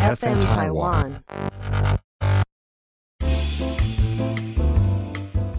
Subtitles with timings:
[0.00, 1.12] FM Taiwan。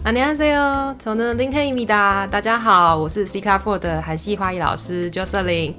[0.04, 2.26] 안녕하세요，저는林黑米达。
[2.26, 5.74] 大家好，我是 C 卡 Four 的韩系花艺老师 Jocelyn。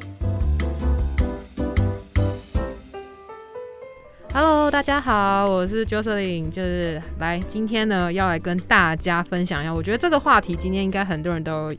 [4.36, 11.72] Hello，大家好，我是 Joselyn，就是来今天呢要来跟大家分享一下，我觉得这个话题今天应该很多人都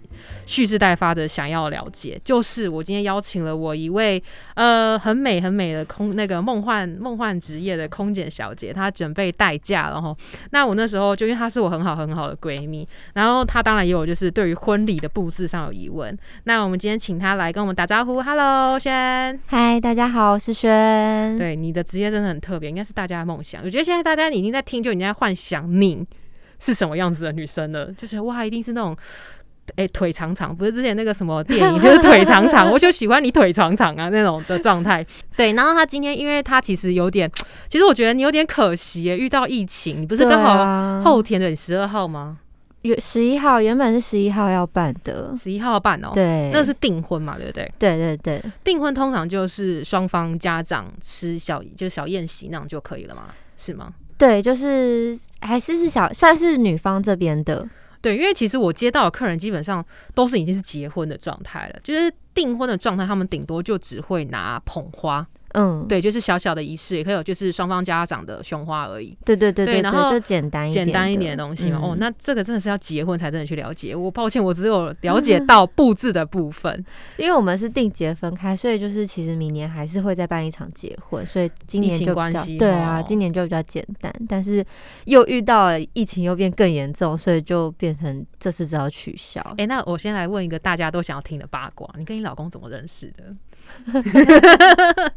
[0.46, 4.24] 蓄势待发的想要了解，就是我今天邀请了我一位
[4.54, 10.16] 呃很美很美的空那个梦幻梦幻职业的空姐小姐，她准备代驾了哈。
[10.52, 19.38] 那我那时候就因为她是我很好很好的闺蜜，然后她当然也有就是对于婚礼的布置上有疑问，那我们今天请她来跟我们打招呼，Hello，轩。
[19.46, 21.38] 嗨，大家好，我是轩。
[21.38, 23.64] 对，你的职业真的很特别，应该是大家的梦想。
[23.64, 26.06] 我觉得现在大家已经在听，就已经在幻想你
[26.60, 28.96] 是什么样子的女生了，就是哇，一定是那种。
[29.78, 35.04] 哎、腿长长，不是之前那个什么电影，就是腿长长，我就喜欢你腿长长啊那种的状态。
[35.36, 37.28] 对，然后他今天，因为他其实有点，
[37.68, 42.38] 其实我觉得你有点可惜耶，遇到疫情，你不是刚好好后天的十二号吗？
[42.86, 47.72] 原十一号原本是十一号要办的，十一号办哦、对，那是订婚嘛，对不对？
[47.78, 53.28] 对对对订婚通常就是双方家长吃小就是小宴席那样就可以了嘛？
[53.58, 53.94] 是吗？
[54.18, 57.68] 对，就是还是是小算是女方这边的，
[58.02, 65.26] 对，因为其实我接到的客人基本上都是已经是结婚的状态了，就是订婚的状态，他们顶多就只会拿捧花，
[65.56, 69.18] 嗯，对，就是小小的仪式，也可以有就是双方家长的胸花而已。
[69.24, 73.96] 对对对对对然后就简单一点简单一点的东西嘛，嗯哦，那这个真的是要结婚才真的去了解。
[73.96, 76.84] 我抱歉，我只有了解到 布置的部分。
[77.18, 84.66] 因为我们是定结分开，所以就是其实明年还是会再办一场结婚，所以今年就比较关系对啊，哦今年就比较简单，但是
[85.06, 89.42] 又遇到了疫情又变更严重，所以就变成这次只好取消。
[89.58, 93.24] 哎、那我先来问一个大家都想要听的八卦：你跟你老公怎么认识的？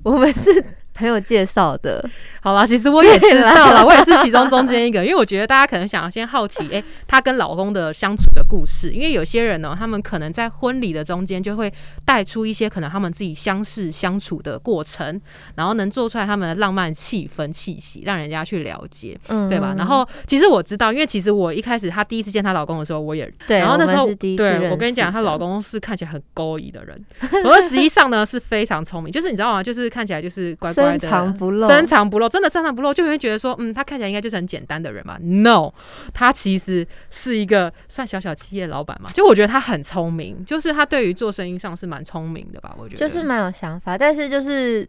[0.04, 0.64] 我们是
[1.00, 2.06] 朋友介绍的，
[2.42, 11.72] 好啦，其实我也知道了，我也是其中中间一个，因为我觉得大家可能想要先好奇， 哎、她跟老公的相处的故事，因为有些人呢，他们可能在婚礼的中间就会
[12.04, 15.18] 带出一些可能他们自己相识相处的过程，
[15.54, 19.74] 然后能做出来他们的浪漫气氛气息，让人家去了解，嗯，对吧？
[19.78, 27.02] 然后其实我知道，因为其实我一开始她第一次见她老公的时候，我也对，然后那时候对我跟你讲，她老公是看起来很勾引的人，
[27.42, 29.62] 可是实际上呢是非常聪明，就是你知道吗？
[29.62, 35.18] 就是看起来就是乖乖的，深藏不露，深藏不露，真的深藏不露，就会觉得说，嗯，他看起来应该就是很简单的人嘛。
[35.20, 35.72] No，
[36.14, 39.10] 他其实是一个算小小企业老板嘛。
[39.12, 42.74] 就我觉得他很聪明，就是他对于做生意上是蛮聪明的吧。
[42.78, 44.88] 我觉得就是蛮有想法，但是就是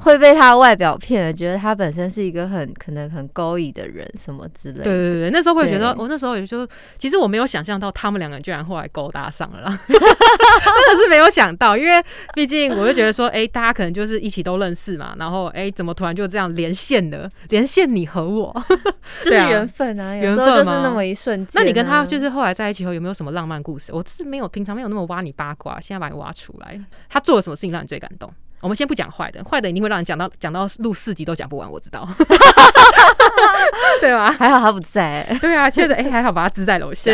[0.00, 4.84] 会被他的外表骗了，觉得他本身是一个很可能很勾引的人什么之类的。
[4.84, 6.66] 对对对，那时候会觉得，我那时候也就，
[6.98, 12.02] 其实我没有想象到他们两个人居然后来勾搭上了啦， 真的是没有想到，因为
[12.34, 18.54] 毕竟我就觉得说，哎、大家可能就是一起都认识嘛，然后哎、怎么突然就这样连线了，连线你和我？
[19.22, 23.92] 就是缘分啊，有缘时候就是那么一瞬间啊、那你跟他就是后来在一起后有没有什么浪漫故事？
[23.92, 26.80] 我是没有，平常没有那么挖你八卦，现在把你挖出来。
[27.08, 28.32] 他做了什么事情让你最感动？
[28.60, 32.06] 我们先不讲坏的，坏的一定会让你讲到讲到录四集都讲不完，我知道，
[34.00, 34.30] 对吧？
[34.32, 37.10] 还好他不在、对啊，觉得哎、还好把他支在楼下，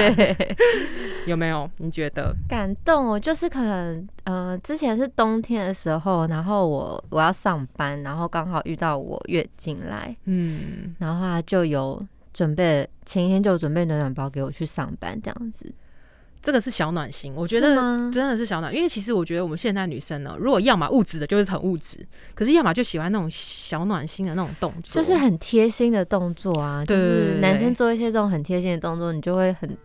[1.27, 1.71] 有没有？
[1.79, 2.35] 你觉得？
[2.49, 15.73] 感动我，就是可能呃，之前是冬天的时候，然后我我要上班，然后刚好遇到我月经来，嗯，然后他就有准备前一天就有准备暖暖包给我去上班这样子，
[16.43, 17.75] 这个是小暖心，我觉得？
[18.13, 21.99] 真的是小暖，因为其实我觉得我们现在女生呢，如果要么物质的，就是很物质，
[22.35, 29.77] 可是要么就喜欢那种小暖心的那种动作，就是很贴心的动作啊，就是男生做一些这种很贴心的动作，你就会很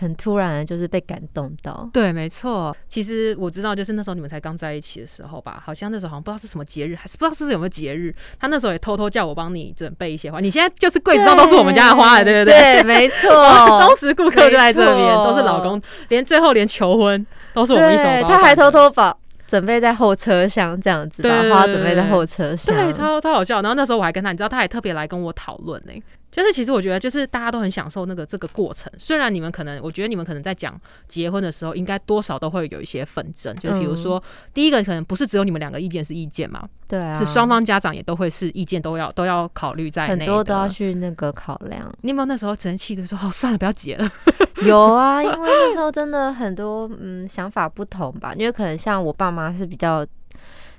[0.00, 1.86] 很突然的，就是被感动到。
[1.92, 2.74] 对，没错。
[2.88, 8.14] 其实我知道，就是那时候你们才刚在一起的时候吧，好像那时候好像不知道是什么节日，还是不知道是不是有没有节日。
[8.38, 10.40] 他那时候也偷偷叫我帮你准备一些花。
[10.40, 12.58] 你现在就是柜子上都是我们家的花了，对不对？
[12.58, 13.28] 对，没错
[13.84, 19.14] 忠实顾客就在这边，都是老公，连最后连求婚都是我们一手包他还偷偷把
[19.46, 22.74] 准备在后车厢这样子，把花准备在后车厢。
[22.74, 23.60] 对，超超好笑。
[23.60, 25.92] 然后那时候我还跟他，你知道，他还特别来跟我讨论呢。
[26.30, 28.90] 就是其实我觉得，就是大家都很享受那个这个过程。
[28.96, 33.54] 虽然你们可能，我觉得你们可能在讲结婚的时候，应该多少都会有一些纷争。
[33.56, 34.22] 就比如说，
[34.54, 41.92] 第一个可能不是只有你们两个意见是意见嘛，对啊，是双方家长也都会是意见都要都要考虑在内的很多都要去那个考量。
[42.02, 44.10] 你有没有那时候真气的说，哦，算了，不要结了？
[44.66, 50.06] 有啊，因为那时候真的很多嗯想法不同吧，因为可能像我爸妈是比较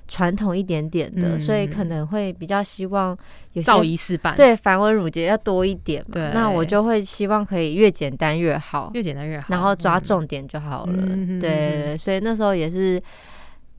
[0.07, 3.18] 传统一点点的，嗯所以可能会比较希望
[3.53, 6.31] 有些照仪式办，，对繁文缛节要多一点嘛。
[6.33, 10.94] 那我就会希望可以越简单越好，越简单越好，然后抓嗯重点就好了。
[10.98, 13.01] 嗯对对对，所以那时候也是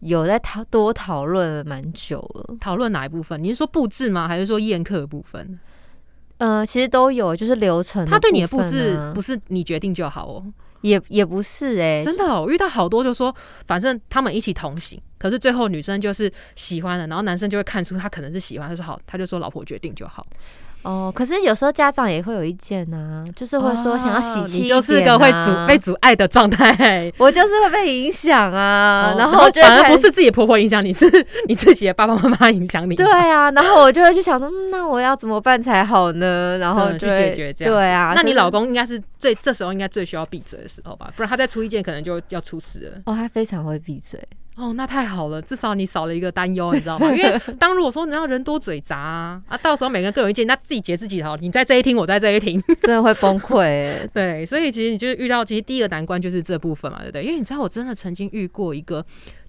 [0.01, 2.57] 有在讨多讨论了蛮久了。
[2.59, 3.43] 讨论哪一部分？
[3.43, 4.27] 你是说布置吗？
[4.27, 5.59] 还是说宴客的部分？
[6.39, 10.45] 呃，其实都有，就是流程、他对你的布置啊不是你决定就好哦，
[10.83, 13.35] 也也不是哎、真的、哦，我遇到好多就说，
[13.67, 20.27] 反正他们一起同行，可是最后女生就是喜欢了，然后男生就会看出他可能是喜欢，他说好，他就说老婆决定就好。
[20.83, 27.13] 哦，可是有时候家长也会有意见呐、就是会说想要喜哦气、你就是个会阻被阻碍的状态。
[27.19, 31.07] 我就是会被影响啊，哦然后反而不是自己的婆婆影响你，是
[31.47, 32.97] 你自己的爸爸妈妈影响你。
[32.97, 36.59] 对啊，然后我就会去想说，嗯那我要怎么办才好呢？
[36.59, 37.75] 然后去就解决这样。
[37.75, 41.13] 对啊，那你老公应该是最这时候应该最需要闭嘴的时候吧？
[41.15, 43.03] 不然他再出意见，可能就要出事了。
[43.07, 44.19] 哦，他非常会闭嘴，
[44.55, 47.11] 哦，那太好了，至少你少了一个担忧，你知道吗？
[47.15, 52.63] 因为 当如果说你让人多嘴杂啊，啊，到时候每个人各有意见，那自己结自己的好，你在这一厅，我在这一厅。
[52.83, 54.11] 真的会崩溃欸。
[54.13, 57.25] 对，所以其实你就是遇到，其实第一个难关就是这部分嘛，对不对？
[57.25, 59.05] 因为你知道，我真的曾经遇过一个，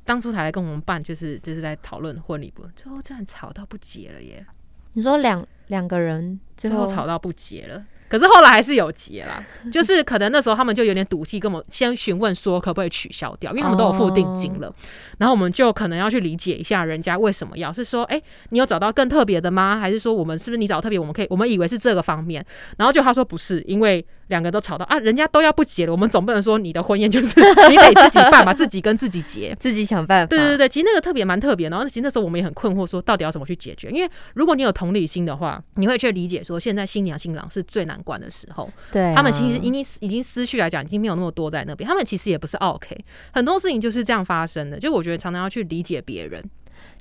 [0.06, 4.46] 当初才来跟我们办，就是就是在讨论婚礼不，最后竟然吵到不结了耶，
[4.94, 7.84] 你说两两个人最后吵到不结了。
[8.14, 14.72] 可是后来还是有结啦，就是可能那时候他们就有点赌气，跟我们先询问说可不可以取消掉，因为他们都有付定金了。
[15.18, 19.80] 然后我们就可能要去理解一下人家为什么要，是说，哎、你有找到更特别的吗？
[19.80, 22.46] 还是说我们是不是你找特别，我们可以，我们以为是这个方面，
[22.78, 27.40] 然后就他说不是，因为两个都吵到啊，人家都要不结了，我们总不能说你的婚宴就是
[27.70, 29.56] 你得自己办吧， 自己跟自己结。
[29.60, 30.30] 自己想办法。
[30.30, 33.90] 对对对，其实那个特别蛮特别，然后其实那时候我们也很困惑，说到底要怎么去解决？
[33.92, 42.98] 因为如果你有同理心的话，你会去理解说，现在新娘新郎是最难关的时候，对啊，他们其实已经已经思绪来讲，已经没有那么多在那边，他们其实也不是 OK，
[43.32, 44.80] 很多事情就是这样发生的。
[44.80, 46.44] 就我觉得常常要去理解别人，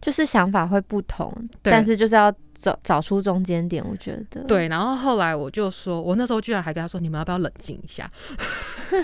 [0.01, 1.33] 就是想法会不同，
[1.63, 3.85] 但是就是要找找出中间点。
[3.89, 4.69] 我觉得，对。
[4.69, 8.09] 然后后来我就说，我那时候居然还跟他说，你们要不要冷静一下？
[8.91, 8.97] 就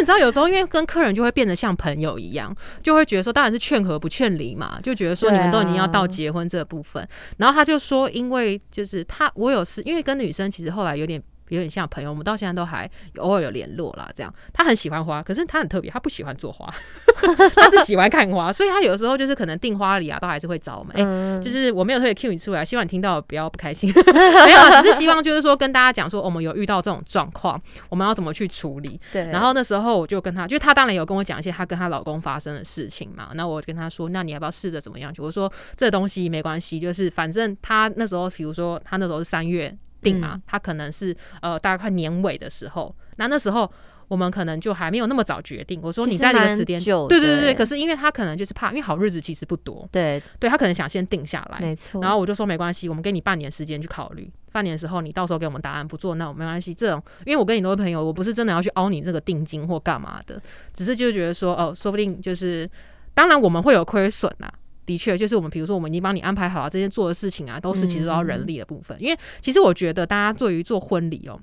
[0.00, 7.06] 你知道，有时候因为跟客人就会变得像朋友一样，就会觉得说，当然是劝和不劝离嘛，就觉得说你们都已经要到结婚这部分。
[7.36, 11.22] 然后他就说，因为就是他，我有事，因为跟女生其实后来有点。
[11.48, 14.10] 有点像朋友，我们到现在都还偶尔有联络啦。
[14.14, 16.72] 这样，他很喜欢花，可是他很特别，他不喜欢做花，
[17.54, 20.94] 他只喜欢看花，所以他有的时候就是可能订花礼啊，都还是会找我们。
[20.96, 23.92] 哎、嗯，就是我没有特别 cue 你出来，希望你听到不要不开心，
[24.44, 29.00] 没有啊，只是希望就是说跟大家讲说，我们有遇到这种状况，我们要怎么去处理。
[29.12, 29.26] 对。
[29.30, 33.30] 然后那时候我就跟他，就他当然有跟我讲一些她跟她老公发生的事情嘛。
[33.34, 35.20] 那我跟他说，那你要不要试着怎么样去？
[35.20, 39.76] 我说这东西没关系，就是反正他那时候，比如说他那时候是三月
[40.06, 43.70] 定啊嗯，她可能是呃大概快年尾的时候，那那时候。
[44.08, 45.80] 我们可能就还没有那么早决定。
[45.82, 47.54] 我说你在这个时间，久对对对对。
[47.56, 52.00] 可是因为他可能就是怕，因为好日子其实不多，对，对他可能想先定下来，没错。
[52.00, 54.30] 然后我就说没关系，我们给你半年时间去考虑。
[54.52, 56.72] 半年的时候，你到时候给我们答案，不做那我没关系。
[56.72, 60.40] 这种，因为我跟你都是朋友，我不是真的要去凹你这个定金或干嘛的，
[60.72, 62.70] 只是就觉得说，哦，说不定就是，
[63.12, 64.48] 当然我们会有亏损啊。
[64.86, 68.96] 的确，就是我们比如说，我们已经帮你安排好了这些做的事情啊，都是其实都要人力的部分。
[69.00, 71.38] 因为其实我觉得大家对于做婚礼哦，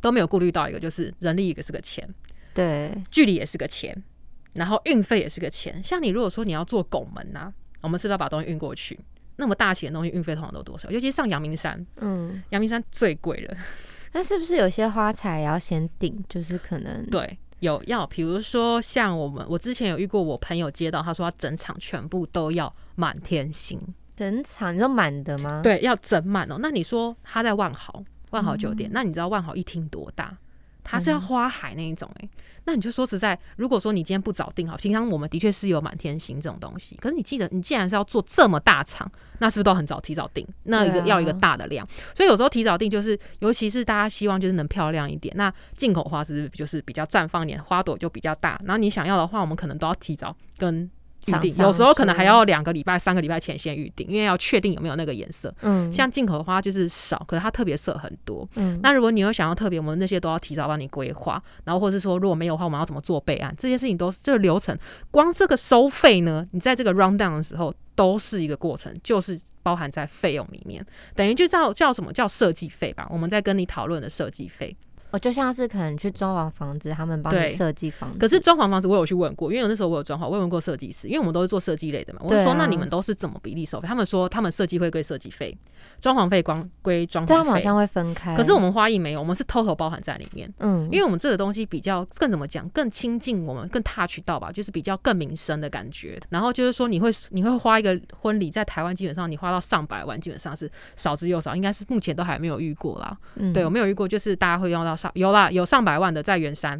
[0.00, 2.08] 都没有顾虑到一个，就是人力一个是个钱，
[2.54, 3.96] 对，距离也是个钱，
[4.52, 5.82] 然后运费也是个钱。
[5.82, 8.98] 像你如果说你要做拱门呐、我们是不是要把东西运过去？
[9.36, 10.90] 那么大型的东西运费通常都多少？
[10.90, 13.56] 尤其是上阳明山，嗯，阳明山最贵了。
[14.12, 16.24] 那是不是有些花材也要先订？
[16.28, 23.80] 就是可能对，有要，比如说像我们，我之前有遇过我朋友接到，他说他整场全部都要满天星，
[24.14, 26.56] 整场你说满的吗？，对，要整满哦。
[26.60, 30.36] 那你说他在万豪，万豪酒店，那你知道万豪一厅多大？
[30.90, 32.28] 它是要花海那一种诶、
[32.64, 40.46] 那你就说实在，如果说你今天不早定好，平常我们的确是有满天星这种东西，可是你记得，你既然是要做这么大场，那是不是都很早提早定？
[40.64, 50.90] 那一个、啊要一个大的量，所以有时候提早定就是，尤其是大家希望就是能漂亮一点，那进口花是不是就是比较绽放一点，花朵就比较大，然后你想要的话，我们可能都要提早跟。
[51.26, 55.54] 预定，有时候可能还要两个礼拜、三个礼拜前先预定，因为要确定有没有那个颜色。
[55.62, 58.48] 嗯，像进口的花就是少，可是它特别色很多。
[58.54, 63.54] 嗯，那如果你有想要特别，我们那些都要提早帮你规划，然后或者是说如果没有的话，我们要怎么做备案？
[63.58, 64.76] 这些事情都是这个流程，
[65.10, 70.84] 光这个收费呢，你在这个 round down 的时候都是一个过程，就是包含在费用里面，
[71.14, 73.06] 等于就叫叫什么叫设计费吧？
[73.10, 74.76] 我们在跟你讨论的设计费。
[75.10, 82.20] 我就像是可能去装潢房子，他们帮你设计房子，可是装潢房子我有去问过，因为我那时候我有装潢，我有问过设计师，因为我们都是做设计类的嘛。
[82.22, 83.88] 我就说啊那你们都是怎么比例收费？
[83.88, 85.56] 他们说他们设计会归设计费，
[86.00, 87.34] 装潢费光归装潢费。
[87.34, 88.36] 对他们好像会分开。
[88.36, 90.52] 可是我们花艺没有，我们是 total 包含在里面。
[90.58, 96.18] 嗯，因为我们这个东西比较更怎么讲，更亲近我们，更 touch 到吧，就是比较更民生的感觉。
[96.28, 103.16] 然后就是说，你会你会花一个婚礼，在台湾基本上你花到上百万，基本上是少之又少，应该是目前都还没有遇过啦。
[103.36, 106.78] 嗯对，我没有遇过，就是大家会用到上有啦，有上百万的在圆山。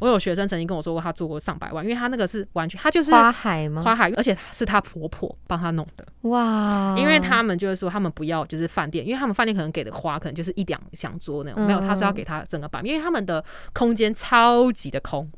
[0.00, 3.82] 我有学生曾经跟我说过，他做过上百万，因为他那个是完全，他就是花海吗？
[3.82, 6.06] 花海，而且是他婆婆帮他弄的。
[6.30, 6.94] 哇！
[6.96, 15.28] 因为他们就是说，他们不要就是饭店，因为他们饭店可能给的花可能就是一两箱桌那种，没有，他是要给他整个版，因为他们的空间超级的空。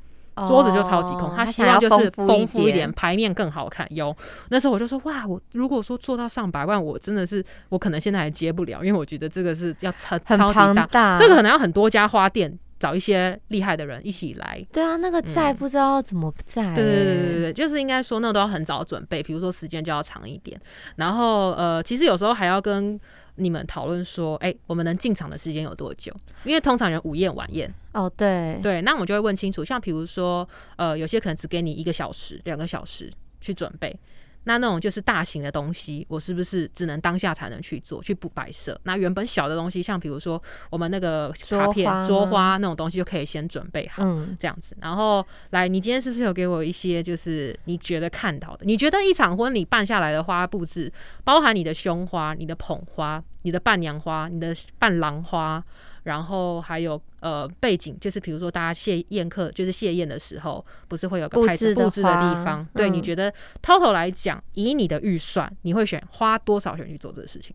[0.46, 3.86] 桌子就超级空，他希望就是丰富一点，牌面更好看。
[3.90, 4.14] 有
[4.48, 14.64] 那时候我就说哇，我如果说做到上百万，我真的是我可能现在还接不了，因为我觉得这个是要超超级大，这个可能要很多家花店找一些厉害的人一起来。
[14.72, 16.74] 对啊，那个在不知道怎么在。
[16.74, 20.60] 对对对对对，就是应该说那都要很早准备，比如说时间就要长一点。
[20.96, 22.98] 然后呃，其实有时候还要跟。
[23.40, 26.14] 你们讨论说，哎，我们能进场的时间有多久？
[26.44, 29.64] 因为通常人午宴晚宴哦，对对，那我们就会问清楚。
[29.64, 33.98] 像比如说，呃，有些可能只给你一个小时、两个小时去准备。
[34.44, 38.78] 那那种就是大型的东西，我是不是只能当下才能去做去补摆设？
[38.84, 44.02] 那原本小的东西，像比如说我们那个卡片、桌花那种东西，就可以先准备好，
[44.38, 44.76] 这样子。
[44.80, 48.64] 然后来，你今天是不是有给我一些就是你觉得看到的？
[48.64, 50.92] 你觉得一场婚礼办下来的花布置，
[51.22, 55.62] 包含你的胸花、你的捧花、你的伴娘花、你的伴郎花。
[56.04, 62.66] 然后还有呃背景，就是比如说大家谢宴客，就是谢宴的时候，不是会有个布置布置的地方？
[62.74, 67.54] 对，你觉得 total 来讲，以你的预算，你会选花多少钱去做这个事情？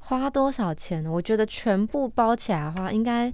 [0.00, 1.06] 花多少钱？
[1.06, 3.32] 我觉得全部包起来的话，应该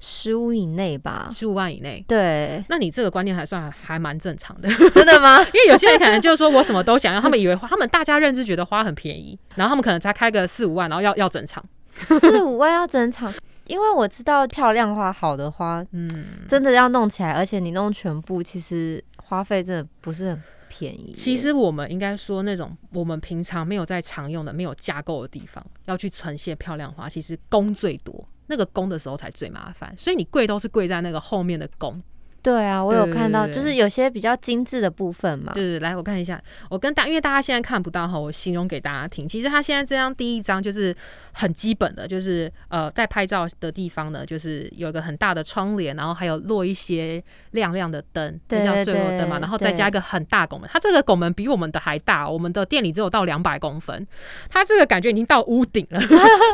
[0.00, 2.02] 十五以内吧，十五万以内。
[2.08, 5.38] 对，那你这个观念还算还蛮正常的，真的吗？
[5.52, 13.32] 因为有些人可能就是说我什么都想要，他们以为他们大家认知觉得花很便宜，然后他们可能才开个四五万，然后要要整场，四五万要整场。
[13.66, 16.08] 因为我知道漂亮花好的花，嗯，
[16.48, 21.12] 真的要弄起来，而且你弄全部，其实花费真的不是很便宜。
[21.12, 29.92] 其实我们应该说，那种我们平常没有在常用的、没有架构的地方，要去呈现漂亮花，其实工最多，那个工的时候才最麻烦。
[29.96, 32.02] 所以你贵都是贵在那个后面的工。
[32.46, 35.50] 对啊，我有看到，就是有些比较精致的部分嘛。
[35.52, 39.26] 对对，来我看一下，我跟大，因为大家现在看不到哈，我形容给大家听。
[39.26, 40.94] 其实他现在这张第一张就是
[41.32, 50.70] 很基本的，就是呃，在拍照的地方呢，就是有一个很大的窗帘，然后还有落一些亮亮的灯，叫坠落灯嘛，然后再加一个很大拱门。
[50.72, 54.06] 它这个拱门比我们的还大，我们的店里只有到两百公分，
[54.48, 55.98] 它这个感觉已经到屋顶了，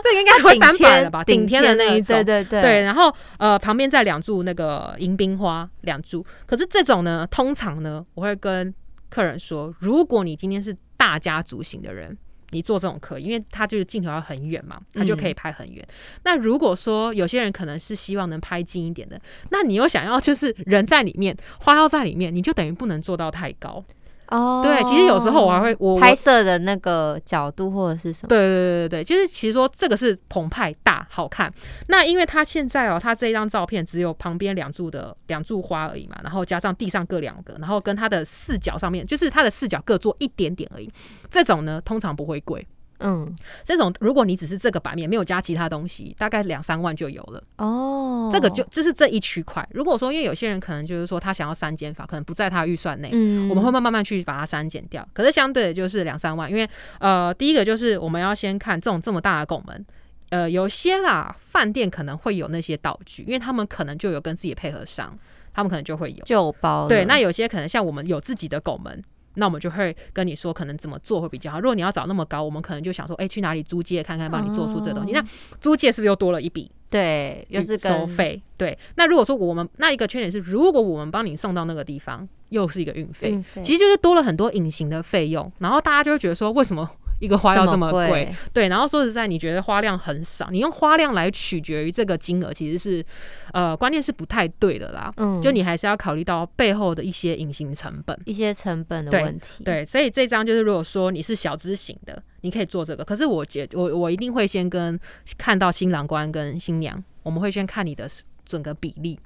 [0.02, 1.22] 这应该会三百了吧？
[1.22, 2.62] 顶天的那一种，对对对。
[2.62, 5.68] 对，然后呃，旁边再两柱那个迎宾花。
[5.82, 8.74] 两株，可是这种呢，通常呢，我会跟
[9.08, 12.16] 客人说，如果你今天是大家族型的人，
[12.50, 15.86] 你做这种可以，因为它就是镜头要很远嘛，它就可以拍很远。
[16.24, 19.20] 那如果说有些人可能是希望能拍近一点的，
[19.50, 23.84] 那你又想要就是人在里面，花要在里面，你就等于不能做到太高。
[24.32, 31.52] 哦，对，其实有时候我还会我拍摄的那个角度或者是什么，对对对对对，就是其实说这个是澎湃大好看。
[31.88, 40.90] 那因为他现在哦，他这一张照片只有旁边两柱的两柱花而已嘛，然后加上地上各两个，然后跟它的视角上面，就是它的视角各做一点点而已。
[41.30, 42.66] 这种呢，通常不会贵。
[43.02, 48.30] 嗯，这种如果你只是这个版面没有加其他东西，大概两三万就有了哦。
[48.32, 49.66] 这个就这是这一区块。
[49.72, 55.06] 如果说因为有些人可能就是说他想要删减法，可能不在他预算内，嗯，我们会慢慢慢去把它删减掉。
[55.12, 56.68] 可是相对的就是两三万，因为
[56.98, 59.86] 呃，第一个就是我们要先看这种这么大的拱门，
[60.30, 65.16] 呃，有些啦饭店可能会有那些道具，因为他们可能就有跟自己配合商，
[65.52, 66.88] 他们可能就会有就包。
[66.88, 69.02] 对，那有些可能像我们有自己的拱门。
[69.34, 71.60] 那我们就会跟你说，可能怎么做会比较好。
[71.60, 75.12] 如果你要找那么高，我们可能就想说，哎，去哪里租借看看，帮你做出这东西。
[75.12, 75.24] 那
[75.60, 76.70] 租借是不是又多了一笔？
[76.90, 78.42] 对，又是收费。
[78.56, 85.50] 对，那如果说我们那一个缺点是，如果我们帮你送到那个地方，又是一个运费，其实就是多了很多隐形的费用。
[85.58, 86.90] 然后大家就会觉得说，为什么？
[87.22, 93.04] 一个花要这么贵，对，然后说实在，你觉得花量很少，你用花量来取决于这个金额，其实是
[93.52, 95.12] 呃，关键是不太对的啦。
[95.18, 99.62] 嗯，就你还是要考虑到背后的一些隐形成本，一些成本的问题。
[99.62, 103.04] 对，所以这张就是如果说你是小资型的，你可以做这个。
[103.04, 104.98] 可是我觉我我一定会先跟
[105.38, 108.08] 看到新郎官跟新娘，我们会先看你的
[108.44, 109.16] 整个比例。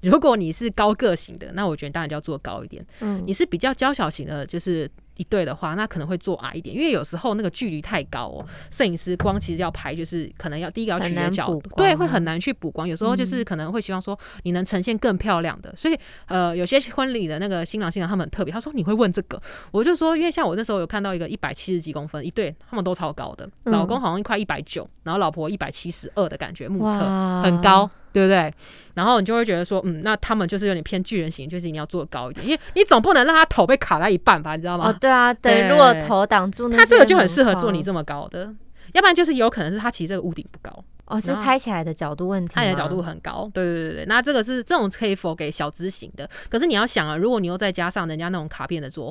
[0.00, 2.82] 如果你是高个型的，那我觉得当然就要做高一点。
[3.00, 4.90] 嗯，你是比较娇小型的，就是。
[5.16, 8.44] 一对的话，那可能会做矮一点，因为有时候那个距离太高哦。
[8.70, 12.86] 摄影师光其实要拍，就是可能要第一个要取决角度，对，会很难去补光。
[12.86, 19.40] 有时候就是可能会希望说你能呈现更漂亮的，所以呃，有些婚礼的那个新郎新娘他们很特别，他说你会问这个，
[19.70, 26.98] 我就说，因为像我那时候有看到一个一百七十几公分一对，他们都超高的，老公好像快一百九，然后老婆一百七十二的感觉，目测
[27.42, 27.88] 很高。
[28.14, 28.54] 对不对？
[28.94, 34.88] 然后你就会觉得说，嗯，那他们就是有点偏巨人型，就是你要做高一点，因为你总不能让他头被卡在一半吧，你知道吗？
[34.88, 38.48] 哦，对啊，对，如果头挡住，他这个就很适合做你这么高的，
[38.92, 40.72] 要不然就是有可能是他其实这个屋顶不高。
[41.06, 43.50] 哦，是拍起来的角度问题，拍的角度很高。
[43.52, 46.26] 对对对对，那这个是这种可以否给小资型的。
[46.48, 49.10] 可是你要想啊，如果你又再加上人家那种卡片的作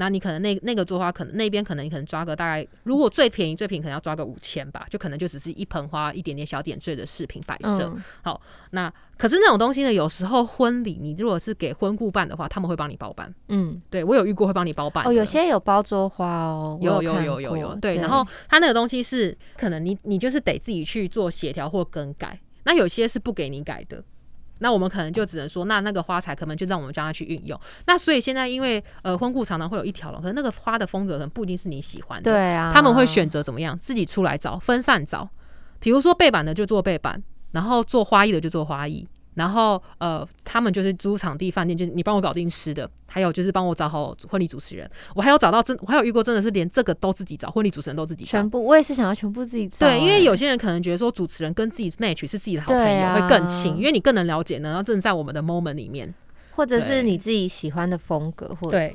[0.00, 0.06] 花。
[0.06, 7.94] 那你可能那那个做花，可能那边可能你可能抓个大概，如果最便宜最便宜可能要抓个五千吧，就可能就只是一盆花一点点小点缀的饰品摆设。
[8.22, 8.40] 好，
[8.70, 13.32] 那可是那种东西呢，有时候婚礼你如果是给婚顾办的话，他们会帮你包办。
[13.48, 15.06] 嗯，对我有遇过会帮你包办。
[15.06, 17.74] 哦，有些有包桌花哦，有有有有有。
[17.76, 24.02] 对，然后他那个东西是可能你你就是得自己去做协调或更改，那有些是不给你改的。
[24.60, 27.60] 那我们可能就只能说，那那个花材可能就让我们将它去运用。
[27.86, 32.30] 那所以现在因为呃婚顾常常会有一条龙，可能那个花的风格可能不一定是你喜欢的。
[32.30, 35.28] 对啊，他们会选择怎么样，自己出来找，分散找。
[35.78, 39.06] 比如说背板的就做背板，然后做花艺的就做花艺。
[39.40, 44.88] 然后，呃，他们就是租场地、饭店，就是你帮我搞定吃的，还有就是帮我找好婚礼主持人。
[45.14, 48.32] 我还有找到真，我还有遇过真的是连这个都自己找，婚礼主持人都自己找。
[48.32, 49.78] 全部，我也是想要全部自己找。
[49.78, 56.12] 对，因为有些人可能觉得说主持人跟自己 match 是自己的好朋友会更亲，因为你更能了解呢，然后正在我们的 moment 里面，
[56.50, 58.94] 或者是你自己喜欢的风格，或对。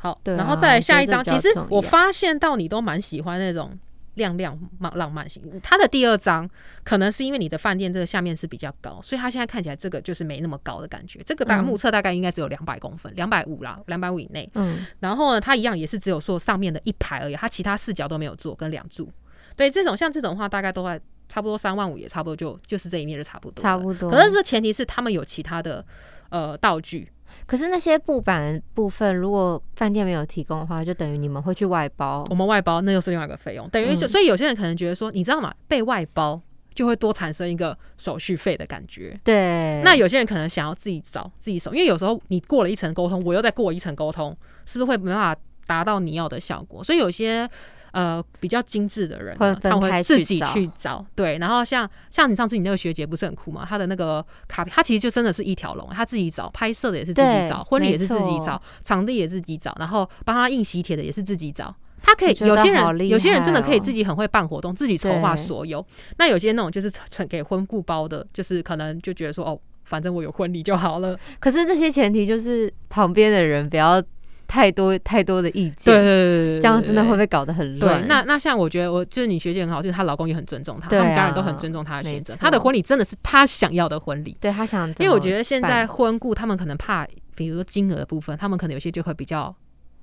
[0.00, 1.24] 好，然后再来下一张。
[1.24, 3.78] 其实我发现到你都蛮喜欢那种。
[4.18, 6.46] 亮亮浪浪漫型，它的第二张
[6.84, 11.22] 可能是因为你的饭店这个下面是比较高，所以它现在看起来这个就是没那么高的感觉。
[11.24, 14.50] 这个大目测大概应该只有两百公分，两百五啦，两百五以内。
[14.52, 19.10] 嗯，然后呢，它一样也是只有说上面的一排而已，它其他四角都没有做跟两柱。
[19.56, 24.10] 对，这种像这种话，大概都在差不多三万五，也差不多就就是这一面就差不多，差不多。
[24.10, 25.84] 可是这前提是他们有其他的
[26.30, 27.10] 呃道具。
[27.46, 32.24] 可是那些布板部分，如果饭店没有提供的话，就等于你们会去外包。
[32.30, 33.68] 我们外包，那又是另外一个费用。
[33.70, 35.54] 等于是，所以有些人可能觉得说，你知道吗？
[35.66, 36.40] 被外包
[36.74, 39.18] 就会多产生一个手续费的感觉。
[39.24, 39.80] 对。
[39.84, 46.82] 那有些人可能想要自己找自己手，因为有时候你过了一层沟通，我又再过一层沟通，是不是会没办法达到你要的效果？
[46.84, 47.48] 所以有些。
[47.92, 51.38] 呃，比较精致的人，他会自己去找，对。
[51.38, 53.64] 然后像像你上次你那个学姐不是很酷吗？
[53.68, 61.74] 她的那个卡片，她其实就真的是一条龙，她自己找拍摄的也是自己找，婚礼也是自己找，场地也自己找，然后帮她印喜帖的也是自己找。
[62.00, 65.84] 他可以有些人有些人真的可以自己很会办活动，自己筹划所有。
[66.16, 71.18] 那有些那种就是成给婚顾包的，就是可能就觉得说哦，反正我有婚礼就好了。
[71.40, 74.02] 可是这些前提就是旁边的人不要。
[74.48, 78.08] 太多太多的意见，对对对这样真的会被搞得很乱？
[78.08, 82.34] 那那像我觉得，我就是你学姐很好，就是她老公也很尊重她，他们家人都很尊重她的选择。
[82.34, 84.88] 她的婚礼真的是她想要的婚礼，对她想。
[84.98, 87.06] 因为我觉得现在婚顾他们可能怕，
[87.36, 89.54] 比如说金额的部分，他们可能有些就会比较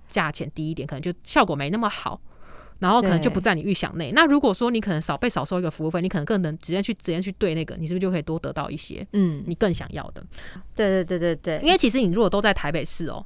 [0.07, 2.21] 价钱低一点，可能就效果没那么好，
[2.77, 4.11] 然后可能就不在你预想内。
[4.11, 9.05] 那如果说你可能少被少收一个服务费，你可能更能直接去直接去对那个，你是不是就可以多得到一些？
[9.13, 10.23] 嗯，你更想要的。
[10.75, 13.25] 对对对对对，因为其实你如果都在台北市哦，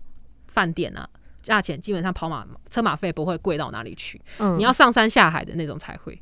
[0.50, 1.08] 饭店啊。
[1.42, 4.22] 价钱基本上跑马车马费不会贵到哪里去，
[4.58, 6.22] 你要上山下海的那种才会。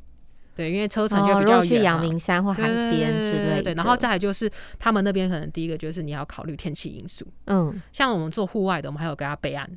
[0.54, 3.62] 对，因为车程就比较远去阳明山或海边之类的。
[3.62, 7.26] 对然后再来就是他们那边可能第一个就是你要考虑天气因素。
[7.46, 9.68] 嗯，像我们做户外的，我们还有给他备案。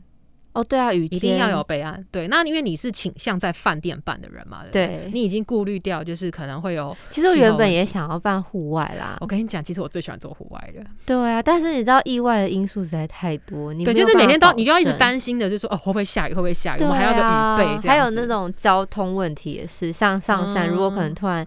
[0.54, 2.06] 哦，对啊，雨一定要有备案。
[2.12, 6.96] 对，那因为你是倾向在饭店办的人嘛，对，你已经顾虑掉，就是可能会有。
[7.10, 9.18] 其实我原本也想要办户外啦。
[9.22, 10.84] 我跟你讲，其实我最喜欢做户外的。
[11.06, 17.88] 对啊，但是你知道意外的因素实在太多，你对，就是每天都你就要一直担心的，就说哦会不会下雨，会不会下雨，我们还要个雨备。
[17.88, 21.46] 还有那种交通问题也是，像上山如果可能突然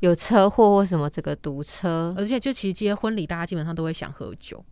[0.00, 4.64] 有车祸或什么，这个堵车，而且就其实这些婚礼大家基本上都会想喝酒。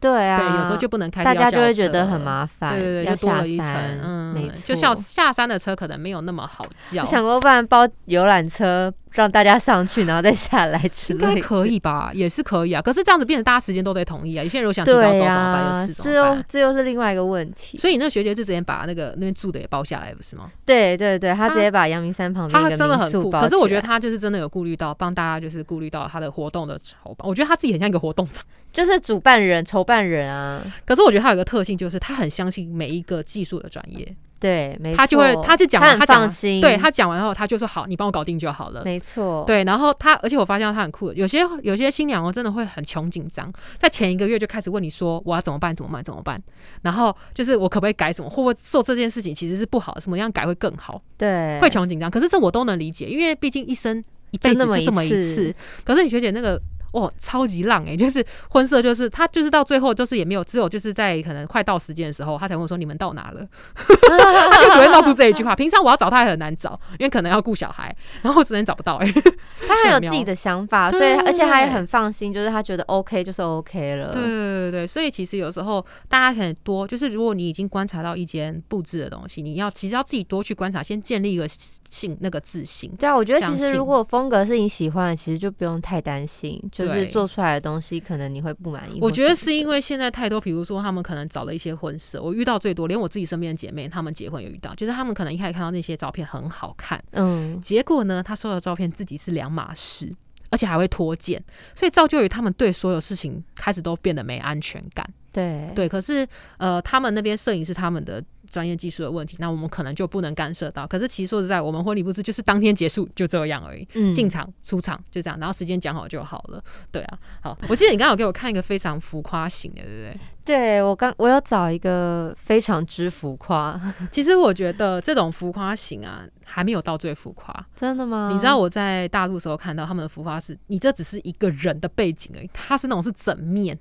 [0.00, 3.66] 对啊，对，有时候就不能开，大家就会觉得很麻烦，对对对，就多了一层，
[4.02, 7.02] 嗯，没错，就像下山的车可能没有那么好叫。
[7.02, 8.92] 我想过不然包游览车。
[9.12, 12.10] 让大家上去，然后再下来之类，应该可以吧？
[12.14, 12.80] 也是可以啊。
[12.80, 14.42] 可是这样子变成大家时间都得统一啊。
[14.42, 15.88] 有些人如果想提早走怎么办？
[15.88, 17.76] 就这又这又是另外一个问题。
[17.78, 20.50] 所以那个学姐就直接把那个那边住的也包下来，不是吗？
[20.64, 23.30] 对对对，他直接把阳明山旁边他真的很酷。
[23.30, 27.28] 可是我觉得他就是真的有顾虑到，帮大家就是顾虑到他的活动的筹办。
[27.28, 30.62] 我觉得他自己很像一个活动场，就是主办人、筹办人啊。
[30.84, 34.16] 可是我觉得他有个特性，就是他很相信每一个技术的专业。
[34.40, 36.26] 对，他就会，他就讲完，他讲，
[36.62, 38.82] 对他讲完后，他就说好，你帮我搞定就好了。
[38.86, 46.42] 没错，对，然后他，而且我发现他很酷，有些有些新娘哦，真的会很穷紧张，在前一个月就开始问你说我要怎么办，怎么办，怎么办？
[46.80, 51.02] 然后就是我可不可以改什么，会不会做这件事情其实是不好的，什么样改会更好？
[51.18, 52.10] 对，会穷紧张。
[52.10, 55.54] 可是这我都能理解，因为毕竟一生一辈子就这么一次。
[55.84, 56.58] 可是你学姐那个
[56.92, 65.54] 哦，超级浪哎，就是婚色，就是他就是到最后就是也没有，只有就是在可能快到时间的时候，他才问我说你们到哪了， 他就只会冒出这一句话。
[65.54, 69.12] 平常我要找他也很难找，因为可能要顾小孩，然后只能找不到哎。
[69.68, 74.12] 他很有自己的想法，所以而且他也很放心，就是他觉得 OK 就是 OK 了。
[74.12, 82.90] 对对对对，所以其实有时候大家可能多，就是如果你已经观察到一间布置的东西，你要其实要自己多去观察，先建立一个信那个自信。
[82.98, 86.60] 对啊，我觉得其实如果风格是你喜欢的，其实就不用太担心。
[86.72, 88.98] 就是做出来的东西，可能你会不满意。
[89.00, 100.12] 我觉得是因为现在太多，比如说他们可能找了一些婚摄，我遇到最多，连我自己身边的姐妹，她们结婚也遇到，就是他们可能一开始看到那些照片很好看，嗯，结果呢，他收到照片自己是两码事，
[100.50, 101.42] 而且还会脱件，
[101.74, 105.08] 所以造就于他们对所有事情开始都变得没安全感。
[105.32, 106.26] 对对，可是
[106.58, 108.22] 呃，他们那边摄影师他们的。
[108.50, 110.86] 专业技术的问题，那我们可能就不能干涉到。
[110.86, 116.62] 可是其实说实在，我们婚礼布置就是当天结束就这样而已，进场出场就这样，然后时间讲好就好了。
[116.90, 120.20] 对啊，好，我记得你刚刚有给我看一个非常浮夸型的，对不对？
[120.42, 123.80] 对我刚我要找一个非常之浮夸。
[124.10, 127.54] 其实我觉得这种浮夸型啊，还没有到最浮夸。
[127.76, 128.30] 真的吗？
[128.32, 133.78] 你知道我在大陆时候看到他们的浮夸是，你这只是一个人的背景而已，他是那种是整面。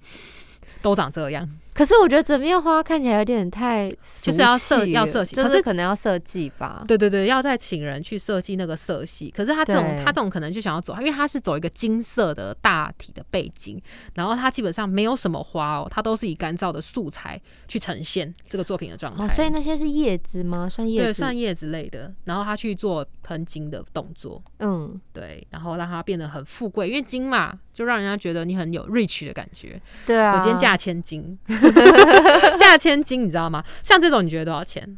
[0.81, 1.45] 都长这样，
[1.79, 3.89] 可是我觉得整面花看起来有点太，
[4.21, 6.83] 就是要设要设计，可是可能要设计吧。
[6.85, 9.31] 对对对，要再请人去设计那个色系。
[9.31, 13.81] 可是他这种他这种可能就想要走，因为他是走一个金色的大体的背景，
[14.13, 19.25] 然后他基本上没有什么花哦，他都是以干燥的素材去呈现这个作品的状态。
[19.29, 20.67] 所以那些是叶子吗？
[20.67, 21.05] 算叶子？
[21.05, 22.13] 对，算叶子类的。
[22.25, 27.57] 然后他去做喷金的动作，嗯，对，然后让它变得很富贵，因为金嘛。
[27.71, 29.81] 就让人家觉得你很有 rich 的感觉。
[30.05, 31.39] 对啊，我今天价千金，
[32.57, 33.63] 价千金，你知道吗？
[33.83, 34.97] 像这种你觉得多少钱？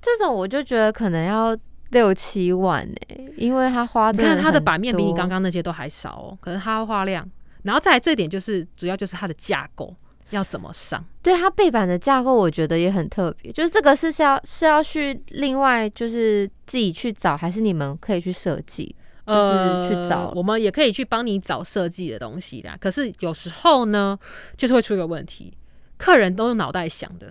[0.00, 1.56] 这种我就觉得可能要
[1.90, 7.28] 六七万哎，因为它花，你看它的版面比你刚刚那些都还少哦，可能它花量。
[7.62, 9.94] 然后再来这点就是主要就是它的架构
[10.30, 11.04] 要怎么上。
[11.22, 13.52] 对它背板的架构，我觉得也很特别。
[13.52, 18.94] 就是这个是是要是要去另外就是自己去找，还是你们可以去设计？
[19.26, 22.70] 就是去找，我们也可以去帮你找设计的东西的。
[22.80, 24.18] 可是有时候呢，
[24.56, 25.52] 就是会出一个问题，
[26.00, 27.30] 客人都用脑袋想的，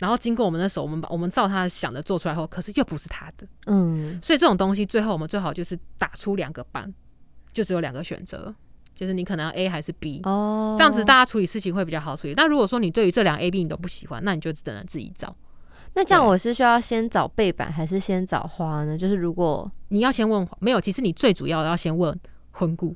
[0.00, 3.46] 然后经过我们的手，我们把我们照他想的做出来后，可是又不是他的。
[3.66, 6.92] 嗯，所以这种东西最后我们最好就是打出两个班，
[7.52, 8.52] 就只有两个选择，
[8.92, 12.34] 就是你可能要 A 还是 B 哦，这样子大家处理事情会比较好处理。
[12.34, 15.36] 那如果说你对于这两 A、B 你都不喜欢，那你就只能自己找。
[15.94, 18.98] 那这样我是需要先找背板还是先找花呢？
[18.98, 22.18] 就是如果你要先问，没有，其实你最主要的要先问
[22.50, 22.94] 婚顾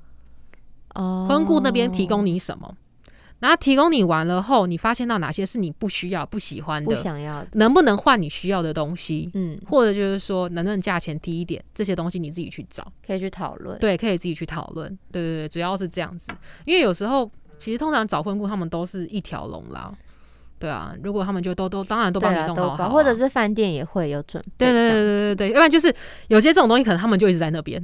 [0.94, 2.76] 哦，婚顾那边提供你什么，
[3.40, 9.31] 然后提供你完了后，你发现到哪些是你不需要、不喜欢的、不想要，能不能换你需要的东西？
[9.35, 16.29] 嗯，或者就是说能不能价钱低一点，这些东西你自己去找，可以去讨论，对，可以自己去讨论，对对对，主要是这样子，
[16.66, 19.92] 因为有时候其实通常找婚顾他们都是一条龙啦。
[20.59, 24.66] 对啊，如果他们就都都当然都帮你弄好，或者是饭店也会有准备。
[24.66, 25.88] 对对对对对对，要不然就是
[26.29, 27.83] 有些这种东西可能他们就一直在那边。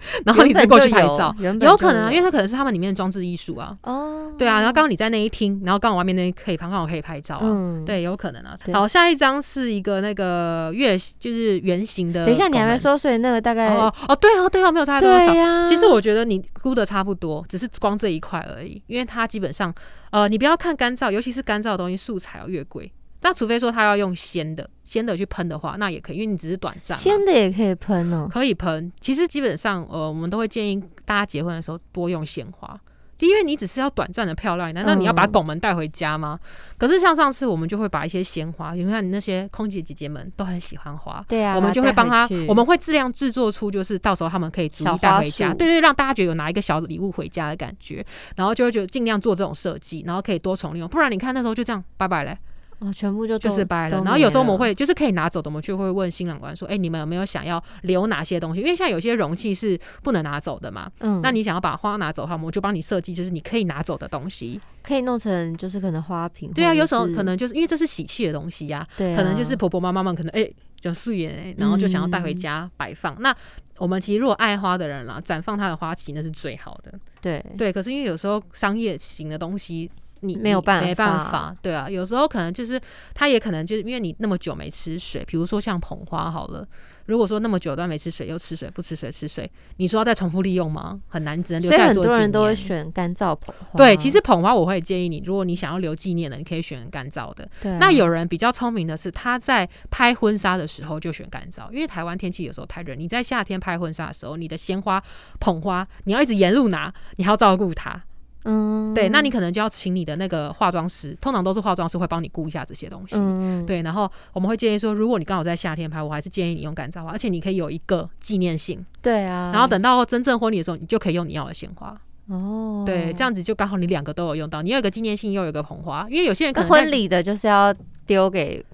[0.24, 3.76] 然后你再过去拍照，有可能啊，因为它可能是他们里面的装置艺术啊。
[3.82, 7.82] 哦，对啊，然后刚好你在那一厅，然后刚好外面那可以旁，刚好可以拍照啊。
[7.84, 8.56] 对，有可能啊。
[8.72, 12.24] 好，下一张是一个那个月，就是圆形的。
[12.24, 15.66] 等一下，你还没说，所以那个大概哦哦，对哦对哦，没有差多少。
[15.68, 19.72] 其实我觉得你估的差不多，只是光这一块而已，因为它基本上，
[20.10, 22.90] 呃，你不要看干燥，尤其是干燥的东西，素材要越贵。
[23.22, 26.96] 那除非说他要用鲜的，鲜的去喷的话，那也可以，因为你只是短暂。
[26.96, 28.90] 鲜的也可以喷哦，可以喷。
[29.00, 32.80] 其实基本上，呃，我们都会建议大家结婚的时候多用鲜花。
[33.18, 36.40] 第一，因为你只是要短暂的漂亮，难道你要把拱门带回家吗？
[36.78, 48.02] 可是像上次我们就会把一些鲜花，你看你那些空姐姐姐们都很喜欢花，对啊，我们就会帮他，我们会质量制作出，就是到时候他们可以逐一带回家，对对，让大家觉得有拿一个小礼物回家的感觉，
[48.36, 52.38] 然后就会觉得尽量做这种设计，然后可以多重利用，不然你看那时候就这样拜拜嘞。
[52.80, 54.02] 哦，全部就就是掰了。
[54.02, 58.60] 然后有时候我们会就是可以拿走的，我们就会问新郎官说：“哎，你们有没有想要留哪些东西？
[58.62, 60.90] 因为像有些容器是不能拿走的嘛。
[61.00, 66.50] 嗯，那你想要把花拿走的话，我们就帮你设计，就是你可以拿走的东西，可以弄成就是可能花瓶。
[66.54, 73.14] 对啊，有时候可能就是因为这是喜气的东西呀，对，可能就是婆婆妈妈们可能哎就素颜，然后就想要带回家摆放。
[73.20, 73.36] 那
[73.76, 76.98] 我们其实如果爱花的人啦，绽放它的花期那是最好的。
[77.20, 79.90] 对对，可是因为有时候商业型的东西。
[80.20, 82.80] 你没有办法，没办法，对啊，有时候可能就是
[83.14, 86.66] 他也可能就是因为你那么久没吃水，比如说像捧花好了。
[87.06, 91.00] 如果说那么久都没吃水，又吃水不吃水吃水，你说要再重复利用吗？
[91.08, 93.76] 很难，只能留下来做很多人都会选干燥捧花。
[93.76, 97.48] 对，其实捧花我会建议你，如果你想要留纪念的，你可以选干燥的。
[97.60, 97.76] 对。
[97.78, 105.02] 那有人比较聪明的是，他在拍婚纱的时候就选干燥，因为台湾天气有时候太热，你在夏天拍婚纱的时候，你的鲜花
[105.40, 108.00] 捧花你要一直沿路拿，你还要照顾它。
[108.44, 113.16] 嗯，对，那你可能就要请你的那个化妆师，通常都是化妆师会帮你估一下这些东西。
[113.16, 118.84] 嗯，对，然后我们会建议说，如果你刚好在夏天拍，我还是建议你用干燥花，而且你可以有一个纪念性。
[119.02, 121.94] 对啊，然后等到真正婚礼的时候，你就可以用你要的鲜花。
[122.28, 127.74] 哦，对，这样子就刚好你两个都有用到，你有一个纪念性，又有一个捧花，因为有些人可能婚礼的就是要
[128.06, 128.64] 丢给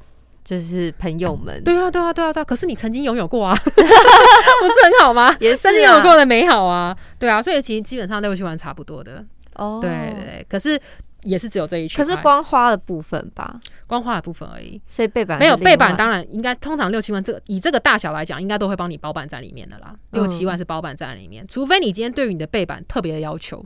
[0.45, 1.65] 就是朋友们。
[1.65, 2.45] 对啊，对啊，对啊，对啊。
[2.45, 5.35] 可是你曾经拥有过啊， 不是很好吗？
[5.41, 6.97] 也是曾经拥有过的美好啊。
[7.19, 9.25] 对啊，所以其实基本上六七万差不多的。
[9.57, 10.81] 哦，对对对，可是
[11.23, 14.81] 也是只有这一圈，可是光花的部分吧，光花的部分而已。
[14.89, 19.95] 所以背板没有背板，当然应该通常六七万，这个以这个大小来讲，应该都会帮你包板在里面的啦。
[20.13, 23.65] 六七万是包板在里面，除非你今天对于你的背板特别的要求。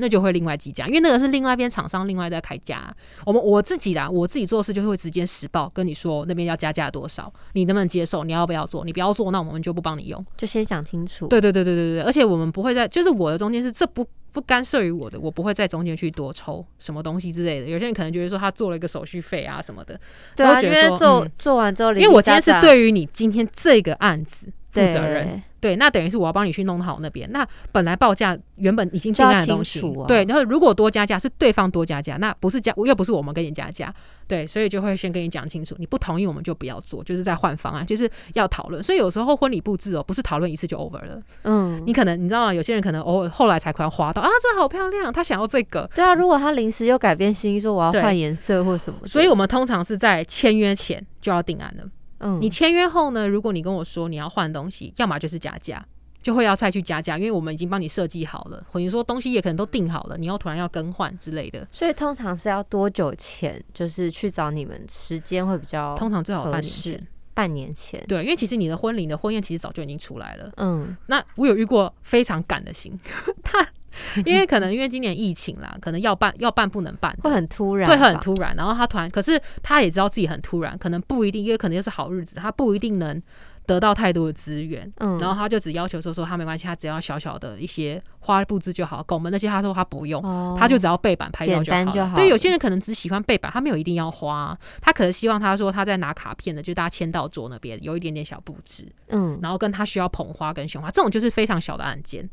[0.00, 2.94] 那就会另外计价，因为那个是另外一边厂商另外在开价。
[3.26, 8.22] 我们我自己啦，我自己做事就是会直接实报跟你说那边要加价多少，你能不能接受？
[8.22, 8.84] 你要不要做？
[8.84, 10.24] 你不要做，那我们就不帮你用。
[10.36, 11.26] 就先讲清楚。
[11.26, 17.66] 对对对对对对，而且我们不会在，就是我的中间是这不不干涉于我的，我不会在中间去多抽什么东西之类的。
[17.66, 19.98] 有些人可能觉得说他做了一个手续费啊什么的，
[20.36, 25.42] 对啊，因为做做完之后，因为我今天是对于你今天这个案子负责任。
[25.60, 27.30] 对，那等于是我要帮你去弄好那边。
[27.32, 33.92] 那本来报价原本已经定案的东西，对，然后如果多加价是对方多加价，那不是加又不是我们跟你加价，
[34.26, 38.82] 对，所以就会先跟你讲清楚，你不同意我们就不要做，就是在换方案，就是要讨论。
[38.82, 42.54] 所以有时候婚礼布置哦，不是讨论一次就 over 了，嗯，你可能你知道吗？
[42.54, 45.90] 有些人可能偶尔后来才可能滑到啊，这好漂亮，他想要这个。
[45.94, 51.84] 对啊，如果他临时又改变心意说我要换颜色或什么，所以我们通常是在签约前就要定案了。
[52.18, 55.84] 嗯，你签约后呢，如果你跟我说你要换东西，要么就是加价。
[56.20, 61.66] 就会要再去加价，因为我们已经帮你设计好了，或者说东西也可能都定好了，你要突然要更换之类的。
[61.70, 67.06] 所以通常是要多久前，就是去找你们，时间会比较通常最好半年前。
[67.32, 70.50] 半年前，对，因为其实你的婚礼的婚宴其实早就已经出来了。
[70.56, 72.98] 嗯，那我有遇过非常赶的型，
[73.44, 73.64] 他
[74.24, 78.54] 因为可能因为今年疫情啦，可能要办要办不能办，会很突然，会很突然。
[78.56, 83.22] 然后他突然，可是他也知道自己很突然，可能不一定，因为可能又是好日子，他不一定能。
[83.68, 90.22] 得到太多的资源，嗯，然后他就只要求说说他没关系，他只要小小的一些花布置就好，拱门那些他说他不用，
[90.58, 92.16] 他就只要背板拍照就好。
[92.16, 102.26] 对，有些人可能只喜欢背板，他没有一定要花，他可能希望他说他在拿卡片的，就大家签到桌那边有一点点小布置，嗯，然后跟他需要捧花跟鲜花，这种就是非常小的案件。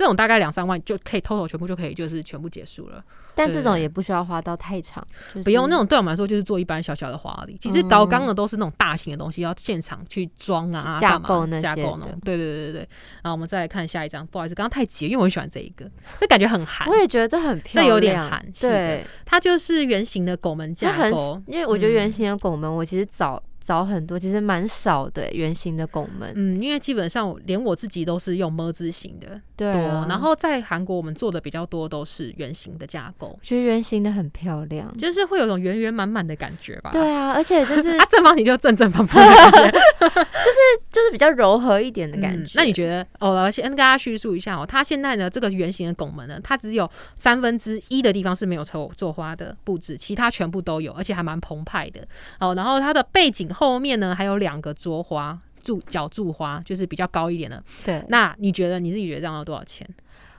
[0.00, 5.06] 这种大概两三万就可以偷偷全部就可以就是全部结束了，但这种也不需要花到太长，
[5.44, 7.54] 不用那种对我们来说就是做一般小小的花礼。
[7.60, 12.88] 其实高刚的都是那种大型的东西，要现场去装啊，架构那些架构对对对对对。
[13.22, 15.84] 然后我们再来看下一张，不好意思，刚刚太急，因为我很喜欢这一个，
[16.16, 16.88] 这感觉很韩。
[16.88, 23.42] 我也觉得这很漂亮，这有点韩对，它就是圆形的拱门架构，因为我觉得圆形的拱门，我其实早。
[23.60, 26.32] 早很多，其实蛮少的圆形的拱门。
[26.34, 29.70] 嗯，因为基本上连我自己都是用么字形的多，
[30.08, 33.38] 然后在韩国我们做的比较多都是圆形的架构。
[33.42, 36.90] 觉得圆形的很漂亮，就是会有种圆圆满满的感觉吧。
[36.90, 39.70] 对啊， 而且就是它正方形就正正方方的感觉，
[40.08, 42.52] 就是就是比较柔和一点的感觉。
[42.54, 43.06] 那你觉得？
[43.18, 52.00] 哦，先跟大家叙述一下哦，它现在呢这个圆形的拱门呢，它只有三分之一的地方是没有抽做花的布置，其他全部都有，而且还蛮澎湃的
[52.38, 52.54] 哦。
[52.54, 53.49] 然后它的背景。
[53.54, 57.62] 后面呢还有两个桌花柱角柱花，就是比较高一点的。
[57.84, 59.88] 对，那你觉得你自己觉得这样要多少钱？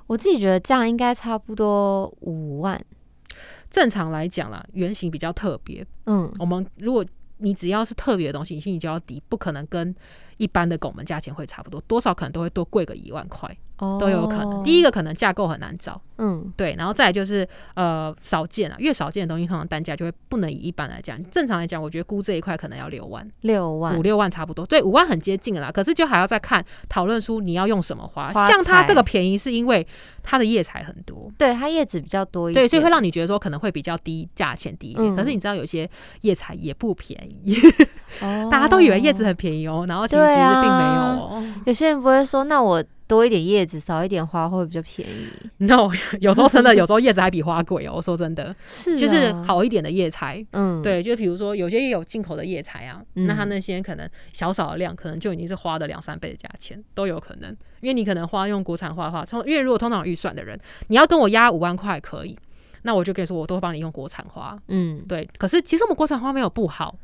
[0.08, 2.80] 我自己觉得这样应该差不多五万。
[3.70, 5.86] 正常来讲啦，圆形比较特别。
[6.06, 7.06] 嗯，我们如果
[7.38, 9.96] 你只要是特别的东西，你心里就要低，不可能跟
[10.38, 13.50] 一般的拱门价钱会差不多，多少可能都会多贵个一万块。
[14.00, 14.64] 都有可能。
[14.64, 21.18] 第一个可能架构很难找，嗯，对，然后再来就是呃少见啊，越少见的东西通常单价就会不能以一般来讲。
[21.32, 25.72] 正常来讲，我觉得估这一块可能要六万，六万五六万差不多，对，五万很接近了啦。
[25.72, 29.86] 可是就还要再看讨论出你要用什么花，像它这个便宜是因为
[30.22, 35.16] 它的叶材很多，对，它叶子比较多一点，对，所以会让你觉得说可能会比较低价钱低一点。
[35.16, 35.90] 可是你知道有些
[36.22, 37.56] 叶材也不便宜，
[38.52, 41.44] 大家都以为叶子很便宜哦，然后其实其实并没有哦。
[41.66, 42.84] 有些人不会说，那我。
[43.12, 45.28] 多一点叶子，少一点花，会比较便宜。
[45.68, 47.96] No，有时候真的，有时候叶子还比花贵哦。
[47.96, 57.52] 我说真的， 是就是好一点的叶材，嗯，对，就比如说有些也有进口的叶材啊，那它那些可能小少的量，可能就已经是花的两三倍的价钱都有可能。
[57.82, 62.40] 因为你可能花用国产花的话，通因为如果通常有预算的人，你要跟我压五万块可以。
[62.84, 64.58] 那我就跟你说，我都会帮你用国产花。
[64.70, 65.30] 嗯，对。
[65.38, 66.96] 可是其实我们国产花没有不好，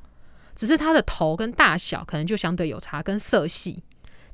[0.56, 3.84] 只是它的头跟大小可能就相对有差，跟色系。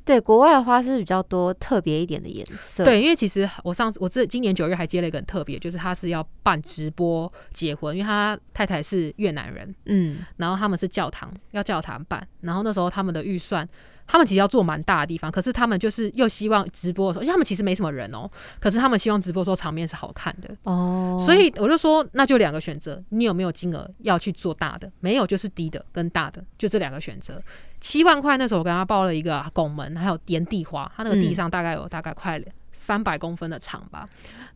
[0.06, 2.84] 对，国外的花是比较多特别一点的颜色。
[2.84, 13.68] 对，因为其实我上次我这今年九月还接了一个很特别，就是他是要办直播结婚，因为他太太是越南人，嗯，然后他们是教堂要教堂办，然后那时候他们的预算。
[14.06, 21.18] 他们其实要做蛮大的地方，可是他们就是又希望直播的时候，因为他们其实没什么人哦，可是他们希望直播时候场面是好看的哦。
[21.20, 24.92] 所以我就说，那就两个选择，你有没有金额要去做大的？
[25.00, 27.42] 没有就是低的跟大的，就这两个选择。
[27.80, 34.08] 七万块那时候我跟他报了一个拱门，还有点地花，他那个地上大概有大概快三百公分的长吧，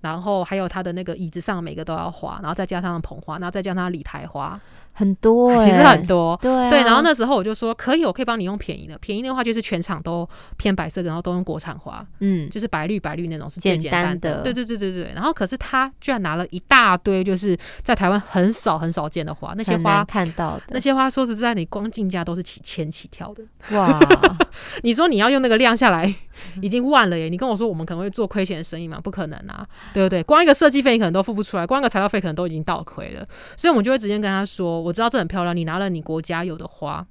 [0.02, 4.60] 然后还有他的那个椅子上每个都要花，然后再加上捧花，然后再加上礼台花。
[4.98, 6.80] 很多，其实很多，对对。
[6.82, 8.98] 然后那时候我就说可以，我可以帮你用便宜的。
[8.98, 14.42] 便宜的话就是全场都偏白色，然后都用国产花，嗯，就是白绿白绿那种是最简单的。
[14.42, 15.14] 对对对对对。
[15.14, 23.44] 然后可是他居然拿了一大堆，就是在台湾很少很少见的花，那些花看到的那些花，说实在，你光进价都是几千起跳的。
[23.78, 24.00] 哇，
[24.82, 26.12] 你说你要用那个量下来，
[26.60, 27.30] 已经万了耶！
[27.30, 29.00] 你跟我说我们可能会做亏钱的生意嘛？
[29.00, 30.24] 不可能啊，对不对？
[30.24, 33.24] 光一个设计费你可能都付不出来，光一个材料费可能都已经倒亏了。
[33.56, 34.87] 所以我们就会直接跟他说。
[34.88, 37.06] 我知道这很漂亮，你拿了你国家有的花，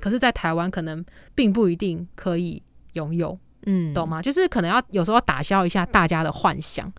[0.00, 2.62] 可是，在台湾可能并不一定可以
[2.94, 4.22] 拥有，嗯，懂吗？
[4.22, 6.90] 就是可能要有时候要打消一下大家的幻想，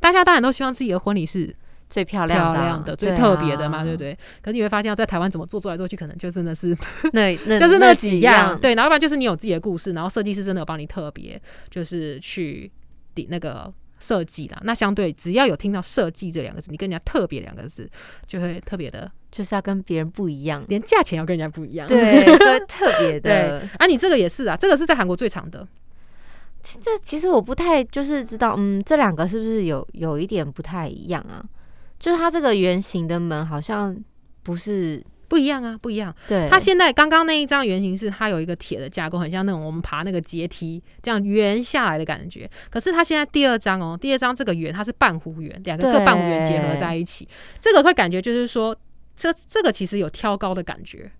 [0.00, 1.54] 大家当然都希望自己的婚礼是
[1.90, 4.16] 最漂亮的、最特别的嘛，对不对？
[4.40, 6.74] 可是你会发现，在台湾怎么做做来做去，可能就真的是
[7.12, 12.72] 那那 就是那几样，对，然后要不然就是你有自己的故事，然后设计师真的有帮你特别，就是去
[13.14, 13.72] 的那个。
[14.00, 17.90] 设计啦，那相对只要有听到“设计”这两个字，你跟人家特别两个字，
[18.28, 23.62] 就会特别的，就是要跟别人不一样，连价钱要跟人家不一样，对， 就会特别的。
[23.78, 25.66] 啊，你这个也是啊，这个是在韩国最长的。
[26.62, 31.44] 这其实我不太就是知道，嗯，这两个是不是有有一点不太一样啊？
[31.98, 33.96] 就是它这个圆形的门好像
[34.42, 35.04] 不是。
[35.28, 36.14] 不一样啊，不一样。
[36.26, 42.50] 对，它现在刚刚那一张圆形是它有一个铁的架构，很像那种我们爬那个阶梯这样圆下来的感觉。
[42.70, 47.28] 可是它现在第二张哦，第二张这个圆它是半弧圆，两个各半弧圆结合在一起，
[47.60, 48.74] 这个会感觉就是说，
[49.18, 51.10] 这这个其实有挑高的感觉，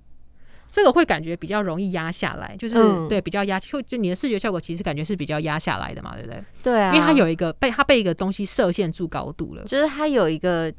[0.71, 2.77] 这个会感觉比较容易压下来，就是
[3.09, 6.45] 对比较压，就就你的视觉效果其实感觉是比较压下来的嘛，对不对？
[6.63, 10.73] 对啊，因为它有一个被它被一个东西设限住高度了，就是它有一个。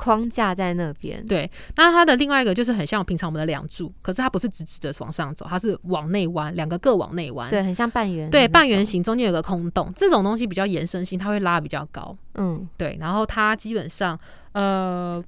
[0.00, 1.50] 框架在那边，对。
[1.74, 12.96] 那它的另外一个就是很像平常我们的梁柱，可是它不是直直的往上走，它是往内弯，两个各往内弯，对，很像半圆，对，半圆形中间有个空洞，这种东西比较延伸性，它会拉比较高，嗯，对。
[13.00, 14.16] 然后它基本上，
[14.52, 15.20] 呃，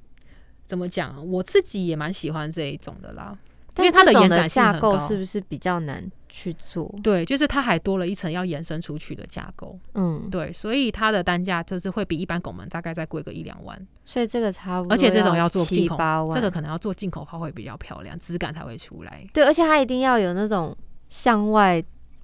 [0.70, 1.28] 怎么讲？
[1.28, 3.37] 我自己也蛮喜欢这一种的啦，
[3.78, 6.09] 因为它的延展架构是不是比较难？
[6.33, 15.98] 去做对，就是它还多了一层要延伸出去的架构，嗯，对，所以它的单价就是会比一般拱门大概再贵个一两万，所以这个差不多，而且这种要做进口，
[16.33, 19.26] 这个可能要做进口花会比较漂亮，质感才会出来。
[19.33, 20.74] 对，而且它一定要有那种
[21.09, 21.83] 向外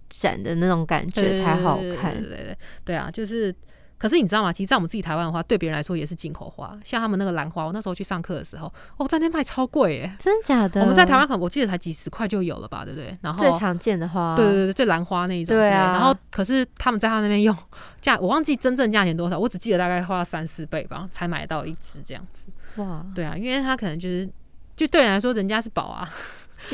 [0.08, 2.12] 展的那种感觉才好看。
[2.14, 3.52] 对对对，对啊，就是。
[3.98, 4.52] 可是你知道吗？
[4.52, 6.76] 其实在我们自己台湾的话，对别人来说也是进口花。
[6.84, 10.82] 像他们那个兰花，我那时候去上课的时候，哦，在那卖超贵耶，真假的？
[10.82, 13.16] 我们在台湾很，我记得才几十块就有了吧，对不对？
[13.22, 15.56] 然后最常见的花，对对对，最兰花那一种。
[15.56, 15.92] 对啊。
[15.92, 17.56] 然后可是他们在他那边用
[18.00, 22.46] 价，我忘记真正价钱多少，我只记得大概花了三四倍吧，才买到一支这样子。
[22.76, 23.02] 哇。
[23.14, 24.28] 对啊，因为他可能就是，
[24.76, 26.06] 就对人来说，人家是宝啊，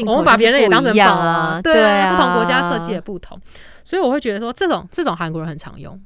[0.06, 1.60] 我们把别人也当成宝啊。
[1.62, 2.16] 对啊。
[2.16, 3.40] 不同国家设计也不同，
[3.84, 6.00] 所以我会觉得说，这种这种韩国人很常用。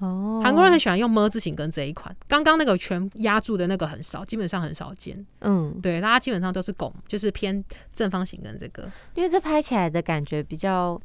[0.00, 5.24] 哦，韩国人很喜欢用么字形跟这一款，刚刚那个全压住的那个很少，基本上很少见。
[5.40, 7.62] 嗯，对，大家基本上都是拱，就是偏
[7.94, 11.00] 正方形跟这个，因为这拍起来的感觉比较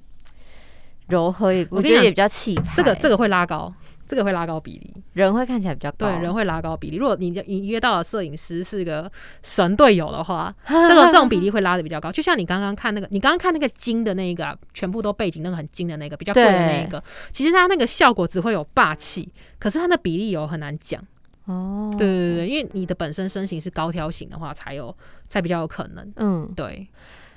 [1.10, 2.74] 柔和，也我觉得也比较气派。
[2.76, 3.74] 这个这个会拉高。
[4.08, 6.08] 这个会拉高比例，人会看起来比较高。
[6.08, 6.98] 对，人会拉高比例。
[6.98, 12.12] 如果你你约到的摄影师是个神队友的话， 这种这种比例会拉的比较高。
[12.12, 21.02] 就像你刚刚看那个，你刚刚看那个金的那个，啊全部都背景那个很金的那个，比较贵的那一个，其实它那个效果只会有霸气，可是它的比例有很难讲。
[21.46, 24.96] 哦，对对对对，因为你的本身身形是高挑型的话，才有
[25.28, 26.12] 才比较有可能。
[26.16, 26.88] 嗯，对。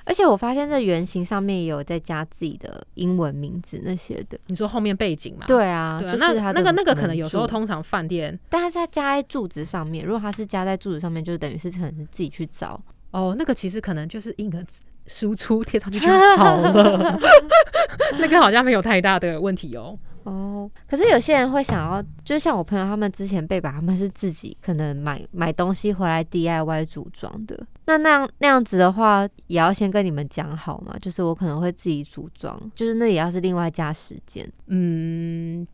[0.08, 4.38] 而且我发现这原型上面也有在加自己的英文名字那些的。
[4.46, 5.44] 你说后面背景嘛？
[5.46, 10.02] 对啊，就是那那个那个可能有时候通常饭店，但它是加在柱子上面。
[10.02, 12.80] 如果它是加在柱子上面，就等于是可能是自己去找。
[13.10, 14.58] 哦，那个其实可能就是印个
[15.06, 17.18] 输出贴上去就好了。
[18.18, 19.98] 那个好像没有太大的问题哦。
[20.28, 27.66] 哦，可是有些人会想要，就像我朋友他们之前被把他们是自己可能买买东西回来 DIY 组装的。
[27.86, 34.46] 那那样那样子的话，也要先跟你们讲好嘛，就是我可能会自己组装，就是那也要是另外加时间。
[34.66, 35.66] 嗯，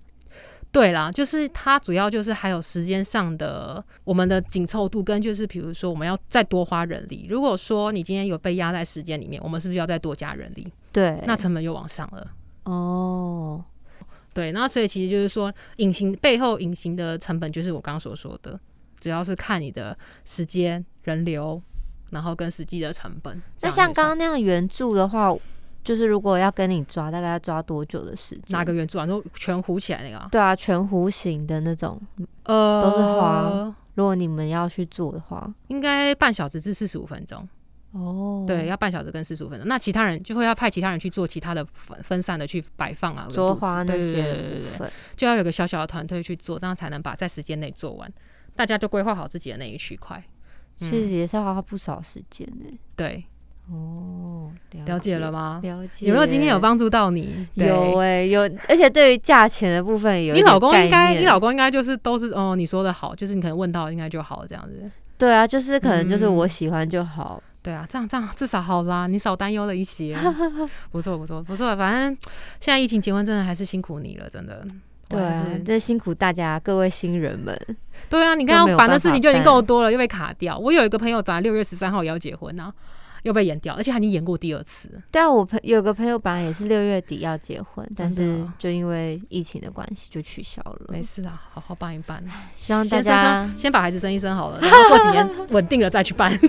[0.70, 7.26] 对啦，就是它主要就是还有时间上的我们的紧凑度，跟就是比如说我们要再多花人力。
[7.28, 10.72] 如果说你今天有被压在时间里面，我们是不是要再多加人力？
[10.92, 12.30] 对，那成本又往上了。
[12.64, 13.62] 哦，
[14.34, 18.58] 对，那所以其实就是说，隐形背后隐形的成本就是我刚刚所说的，
[19.00, 21.62] 主要是看你的时间、人流，
[22.10, 23.40] 然后跟实际的成本。
[23.62, 25.34] 那像刚刚那样圆柱的话，
[25.84, 28.58] 就是如果要跟你抓，大概要抓多久的时间？
[28.58, 29.06] 哪个圆柱啊？
[29.06, 30.28] 说全糊起来那个啊？
[30.32, 32.00] 对啊，全弧形的那种，
[32.42, 37.48] 呃，都是花如果你们要去做的话，应该半小时至四十五分钟。
[37.94, 39.68] 哦，对，，要半小时跟四十五分钟。
[39.68, 48.12] 那其他人就会要派其他人去做其他的分分散的去摆放啊，桌花那些的对对对对，就要有个小小的团队去做，这样才能把在时间内做完。
[48.56, 50.22] 大家就规划好自己的那一区块。
[50.76, 52.66] 其实也是要花不少时间呢。
[52.96, 53.24] 对，
[53.70, 54.50] 哦，
[54.86, 55.60] 了解了吗？
[55.62, 56.08] 了解。
[56.08, 56.58] 有没有今天有？
[56.58, 57.46] 帮助到你？
[57.54, 64.90] 有哎、有，而且对于价钱的部分有你老公应该，你老公应该就是都是哦，你说的好，就是你可能问到应该就好了这样子。
[65.16, 67.40] 对啊，就是可能就是嗯我喜欢就好。
[67.64, 70.14] 对啊，这样这样至少好啦，你少担忧了一些，
[70.92, 71.74] 不错不错不错。
[71.74, 72.10] 反正
[72.60, 74.64] 现在疫情结婚真的还是辛苦你了，真的。
[75.08, 77.58] 对这辛苦大家各位新人们。
[78.10, 80.58] 对啊，你刚刚烦的事情就已经够多了，又被卡掉。
[80.58, 82.72] 我有一个朋友本来六月十三号也要结婚啊，
[83.22, 84.88] 又被延掉，而且他已经延过第二次。
[85.10, 90.86] 对啊，我朋有个朋友本来也是六月底要结婚，但是就因为疫情的关系就取消了。
[90.88, 92.22] 没事啊，好好办一办。
[92.54, 96.32] 希望大先生家生先把孩子生一生好了，然后过几年 稳定了再去办。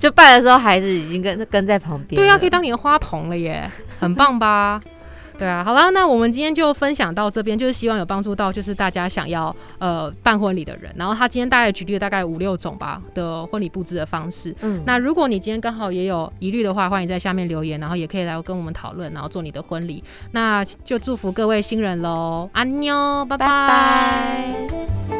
[0.00, 2.20] 就拜的时候，孩子已经跟跟在旁边。
[2.20, 3.70] 对啊，可以当你的花童了耶，
[4.00, 4.80] 很棒吧？
[5.38, 10.94] 对啊，好了，那我们今天就分享到这边，就是希望有帮助到就是大家想要呃办婚礼的人。
[10.96, 14.54] 然后他今天大概举例了大概五六种吧的婚礼布置的方式。
[14.60, 20.04] 嗯，那如果你今天刚好也有疑虑的话，欢迎在下面留言，然后也可以来跟我们讨论，然后做你的婚礼。
[20.32, 25.19] 那就祝福各位新人喽，安妞，拜拜拜。